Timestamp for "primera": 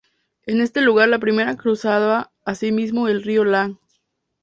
1.19-1.55